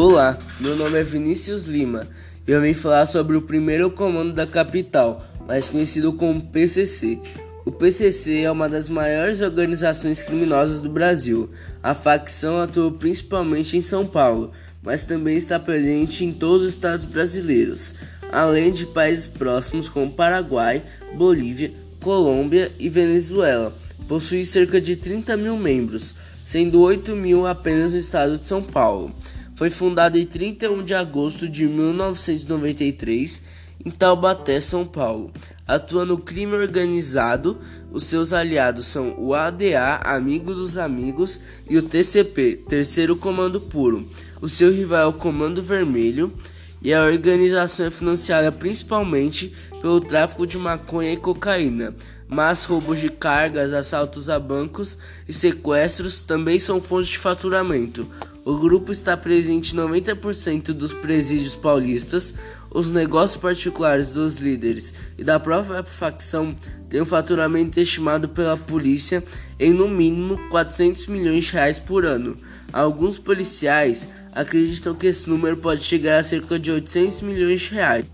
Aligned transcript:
Olá, 0.00 0.38
meu 0.60 0.76
nome 0.76 0.96
é 0.96 1.02
Vinícius 1.02 1.64
Lima 1.64 2.06
e 2.46 2.52
eu 2.52 2.62
vim 2.62 2.72
falar 2.72 3.04
sobre 3.04 3.36
o 3.36 3.42
primeiro 3.42 3.90
comando 3.90 4.32
da 4.32 4.46
capital, 4.46 5.20
mais 5.44 5.68
conhecido 5.68 6.12
como 6.12 6.40
PCC. 6.40 7.18
O 7.64 7.72
PCC 7.72 8.42
é 8.42 8.50
uma 8.52 8.68
das 8.68 8.88
maiores 8.88 9.40
organizações 9.40 10.22
criminosas 10.22 10.80
do 10.80 10.88
Brasil. 10.88 11.50
A 11.82 11.94
facção 11.94 12.60
atua 12.60 12.92
principalmente 12.92 13.76
em 13.76 13.82
São 13.82 14.06
Paulo, 14.06 14.52
mas 14.84 15.04
também 15.04 15.36
está 15.36 15.58
presente 15.58 16.24
em 16.24 16.32
todos 16.32 16.62
os 16.62 16.74
estados 16.74 17.04
brasileiros, 17.04 17.96
além 18.30 18.70
de 18.70 18.86
países 18.86 19.26
próximos 19.26 19.88
como 19.88 20.12
Paraguai, 20.12 20.80
Bolívia, 21.16 21.72
Colômbia 22.00 22.70
e 22.78 22.88
Venezuela. 22.88 23.76
Possui 24.06 24.44
cerca 24.44 24.80
de 24.80 24.94
30 24.94 25.36
mil 25.36 25.56
membros, 25.56 26.14
sendo 26.44 26.82
8 26.82 27.16
mil 27.16 27.48
apenas 27.48 27.90
no 27.90 27.98
estado 27.98 28.38
de 28.38 28.46
São 28.46 28.62
Paulo. 28.62 29.12
Foi 29.58 29.70
fundado 29.70 30.16
em 30.16 30.24
31 30.24 30.84
de 30.84 30.94
agosto 30.94 31.48
de 31.48 31.66
1993 31.66 33.42
em 33.84 33.90
Taubaté, 33.90 34.60
São 34.60 34.86
Paulo. 34.86 35.32
Atua 35.66 36.04
no 36.04 36.16
crime 36.16 36.54
organizado. 36.54 37.58
Os 37.90 38.04
seus 38.04 38.32
aliados 38.32 38.86
são 38.86 39.16
o 39.18 39.34
ADA, 39.34 39.96
Amigo 40.04 40.54
dos 40.54 40.78
Amigos, 40.78 41.40
e 41.68 41.76
o 41.76 41.82
TCP, 41.82 42.66
Terceiro 42.68 43.16
Comando 43.16 43.60
Puro. 43.60 44.08
O 44.40 44.48
seu 44.48 44.70
rival 44.70 45.00
é 45.02 45.06
o 45.06 45.12
Comando 45.12 45.60
Vermelho. 45.60 46.32
E 46.80 46.94
a 46.94 47.02
organização 47.02 47.86
é 47.86 47.90
financiada 47.90 48.52
principalmente 48.52 49.52
pelo 49.80 50.00
tráfico 50.00 50.46
de 50.46 50.56
maconha 50.56 51.12
e 51.12 51.16
cocaína, 51.16 51.92
mas 52.28 52.64
roubos 52.64 53.00
de 53.00 53.08
cargas, 53.08 53.72
assaltos 53.72 54.30
a 54.30 54.38
bancos 54.38 54.96
e 55.26 55.32
sequestros 55.32 56.20
também 56.20 56.60
são 56.60 56.80
fontes 56.80 57.08
de 57.08 57.18
faturamento. 57.18 58.06
O 58.48 58.56
grupo 58.56 58.90
está 58.90 59.14
presente 59.14 59.74
em 59.74 59.78
90% 59.78 60.72
dos 60.72 60.94
presídios 60.94 61.54
paulistas. 61.54 62.32
Os 62.70 62.90
negócios 62.90 63.36
particulares 63.36 64.10
dos 64.10 64.36
líderes 64.36 64.94
e 65.18 65.22
da 65.22 65.38
própria 65.38 65.84
facção 65.84 66.56
têm 66.88 67.02
um 67.02 67.04
faturamento 67.04 67.78
estimado 67.78 68.26
pela 68.26 68.56
polícia 68.56 69.22
em 69.60 69.74
no 69.74 69.86
mínimo 69.86 70.38
400 70.48 71.08
milhões 71.08 71.44
de 71.44 71.52
reais 71.52 71.78
por 71.78 72.06
ano. 72.06 72.38
Alguns 72.72 73.18
policiais 73.18 74.08
acreditam 74.32 74.94
que 74.94 75.08
esse 75.08 75.28
número 75.28 75.58
pode 75.58 75.84
chegar 75.84 76.16
a 76.16 76.22
cerca 76.22 76.58
de 76.58 76.70
800 76.70 77.20
milhões 77.20 77.60
de 77.60 77.74
reais. 77.74 78.06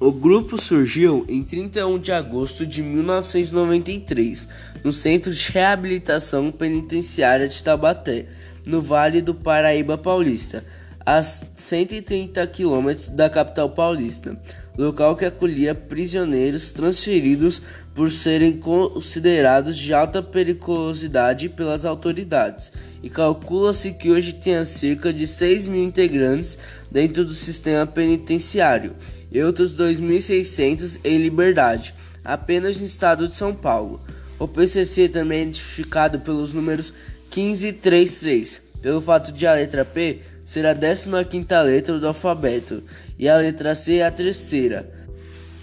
O 0.00 0.12
grupo 0.12 0.56
surgiu 0.56 1.26
em 1.28 1.42
31 1.42 1.98
de 1.98 2.12
agosto 2.12 2.64
de 2.64 2.84
1993 2.84 4.48
no 4.84 4.92
Centro 4.92 5.34
de 5.34 5.50
Reabilitação 5.50 6.52
Penitenciária 6.52 7.48
de 7.48 7.60
Taubaté 7.60 8.26
no 8.64 8.80
Vale 8.80 9.20
do 9.20 9.34
Paraíba 9.34 9.98
Paulista, 9.98 10.64
a 11.08 11.22
130 11.22 12.46
quilômetros 12.48 13.08
da 13.08 13.30
capital 13.30 13.70
paulista, 13.70 14.38
local 14.76 15.16
que 15.16 15.24
acolhia 15.24 15.74
prisioneiros 15.74 16.70
transferidos 16.70 17.62
por 17.94 18.12
serem 18.12 18.58
considerados 18.58 19.78
de 19.78 19.94
alta 19.94 20.22
periculosidade 20.22 21.48
pelas 21.48 21.86
autoridades, 21.86 22.74
e 23.02 23.08
calcula-se 23.08 23.92
que 23.92 24.10
hoje 24.10 24.34
tenha 24.34 24.66
cerca 24.66 25.10
de 25.10 25.26
6 25.26 25.68
mil 25.68 25.82
integrantes 25.82 26.58
dentro 26.90 27.24
do 27.24 27.32
sistema 27.32 27.86
penitenciário 27.86 28.94
e 29.32 29.42
outros 29.42 29.78
2.600 29.78 31.00
em 31.04 31.16
liberdade, 31.16 31.94
apenas 32.22 32.78
no 32.78 32.84
estado 32.84 33.26
de 33.26 33.34
São 33.34 33.54
Paulo. 33.54 33.98
O 34.38 34.46
PCC 34.46 35.08
também 35.08 35.38
é 35.38 35.42
identificado 35.44 36.20
pelos 36.20 36.52
números 36.52 36.92
1533, 37.34 38.67
pelo 38.80 39.00
fato 39.00 39.32
de 39.32 39.46
a 39.46 39.54
letra 39.54 39.84
P 39.84 40.20
ser 40.44 40.64
a 40.66 40.74
15 40.74 41.10
letra 41.64 41.98
do 41.98 42.06
alfabeto 42.06 42.82
e 43.18 43.28
a 43.28 43.36
letra 43.36 43.74
C 43.74 44.00
a 44.00 44.10
terceira. 44.10 44.98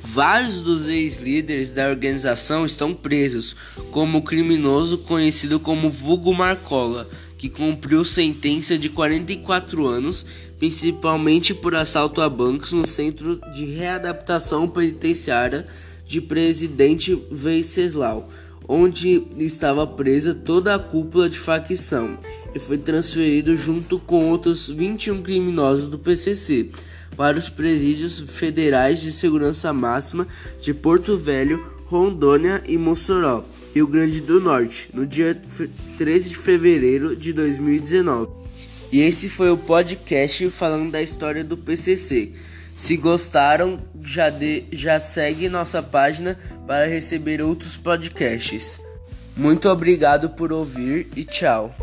Vários 0.03 0.61
dos 0.61 0.87
ex-líderes 0.87 1.73
da 1.73 1.89
organização 1.89 2.63
estão 2.63 2.93
presos, 2.93 3.55
como 3.91 4.19
o 4.19 4.21
criminoso 4.21 4.99
conhecido 4.99 5.59
como 5.59 5.89
Vugo 5.89 6.31
Marcola, 6.31 7.09
que 7.37 7.49
cumpriu 7.49 8.05
sentença 8.05 8.77
de 8.77 8.87
44 8.87 9.87
anos, 9.87 10.25
principalmente 10.59 11.55
por 11.55 11.75
assalto 11.75 12.21
a 12.21 12.29
bancos 12.29 12.71
no 12.71 12.87
Centro 12.87 13.41
de 13.51 13.65
Readaptação 13.65 14.67
Penitenciária 14.67 15.65
de 16.05 16.21
Presidente 16.21 17.19
Venceslau 17.31 18.29
onde 18.67 19.27
estava 19.37 19.85
presa 19.85 20.33
toda 20.33 20.75
a 20.75 20.79
cúpula 20.79 21.29
de 21.29 21.39
facção 21.39 22.17
e 22.53 22.59
foi 22.59 22.77
transferido 22.77 23.55
junto 23.55 23.99
com 23.99 24.29
outros 24.29 24.69
21 24.69 25.21
criminosos 25.21 25.89
do 25.89 25.99
PCC 25.99 26.69
para 27.15 27.37
os 27.37 27.49
presídios 27.49 28.19
federais 28.37 29.01
de 29.01 29.11
segurança 29.11 29.71
máxima 29.71 30.27
de 30.61 30.73
Porto 30.73 31.17
Velho, 31.17 31.65
Rondônia 31.85 32.63
e 32.67 32.77
Mossoró, 32.77 33.43
Rio 33.73 33.87
Grande 33.87 34.21
do 34.21 34.39
Norte, 34.39 34.89
no 34.93 35.05
dia 35.05 35.39
13 35.97 36.29
de 36.29 36.37
fevereiro 36.37 37.15
de 37.15 37.31
2019. 37.33 38.31
E 38.91 39.01
esse 39.01 39.29
foi 39.29 39.49
o 39.49 39.57
podcast 39.57 40.49
falando 40.49 40.91
da 40.91 41.01
história 41.01 41.43
do 41.43 41.57
PCC. 41.57 42.31
Se 42.75 42.97
gostaram, 42.97 43.79
já, 44.03 44.29
de, 44.29 44.65
já 44.71 44.99
segue 44.99 45.47
nossa 45.47 45.81
página 45.81 46.37
para 46.67 46.85
receber 46.85 47.41
outros 47.41 47.77
podcasts. 47.77 48.81
Muito 49.35 49.69
obrigado 49.69 50.29
por 50.31 50.51
ouvir 50.51 51.07
e 51.15 51.23
tchau. 51.23 51.73